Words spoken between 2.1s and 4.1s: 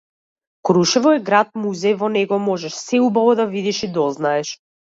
него можеш се убаво да видиш и